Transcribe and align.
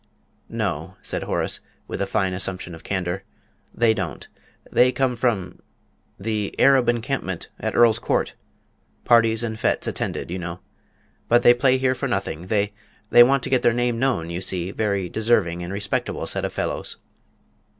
"No," 0.49 0.95
said 1.03 1.21
Horace, 1.21 1.59
with 1.87 2.01
a 2.01 2.07
fine 2.07 2.33
assumption 2.33 2.73
of 2.73 2.83
candour, 2.83 3.21
"they 3.71 3.93
don't; 3.93 4.27
they 4.71 4.91
come 4.91 5.15
from 5.15 5.59
the 6.19 6.55
Arab 6.57 6.89
Encampment 6.89 7.49
at 7.59 7.75
Earl's 7.75 7.99
Court 7.99 8.33
parties 9.05 9.43
and 9.43 9.57
fêtes 9.57 9.87
attended, 9.87 10.31
you 10.31 10.39
know. 10.39 10.59
But 11.27 11.43
they 11.43 11.53
play 11.53 11.77
here 11.77 11.93
for 11.93 12.07
nothing; 12.07 12.47
they 12.47 12.73
they 13.11 13.21
want 13.21 13.43
to 13.43 13.51
get 13.51 13.61
their 13.61 13.73
name 13.73 13.99
known, 13.99 14.31
you 14.31 14.41
see; 14.41 14.71
very 14.71 15.07
deserving 15.07 15.61
and 15.61 15.71
respectable 15.71 16.25
set 16.25 16.45
of 16.45 16.51
fellows." 16.51 16.97